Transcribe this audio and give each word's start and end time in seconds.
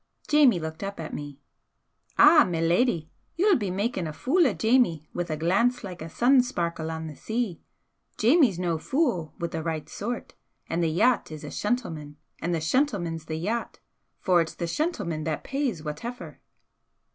Jamie 0.27 0.59
looked 0.59 0.81
up 0.81 0.99
at 0.99 1.13
me. 1.13 1.37
"Ah, 2.17 2.43
my 2.43 2.59
leddy, 2.59 3.11
ye'll 3.35 3.55
pe 3.59 3.69
makin' 3.69 4.07
a 4.07 4.13
fule 4.13 4.47
o' 4.47 4.53
Jamie 4.53 5.07
wi' 5.13 5.25
a 5.29 5.37
glance 5.37 5.83
like 5.83 6.01
a 6.01 6.09
sun 6.09 6.41
sparkle 6.41 6.89
on 6.89 7.05
the 7.05 7.15
sea! 7.15 7.61
Jamie's 8.17 8.57
no 8.57 8.79
fule 8.79 9.35
wi' 9.39 9.47
the 9.49 9.61
right 9.61 9.87
sort, 9.87 10.33
an' 10.67 10.81
the 10.81 10.89
yacht 10.89 11.31
is 11.31 11.43
a 11.43 11.51
shentleman, 11.51 12.15
an' 12.39 12.51
the 12.51 12.59
shentleman's 12.59 13.25
the 13.25 13.35
yacht, 13.37 13.77
for 14.19 14.41
it's 14.41 14.55
the 14.55 14.65
shentleman 14.65 15.23
that 15.25 15.43
pays 15.43 15.81
whateffer." 15.81 16.39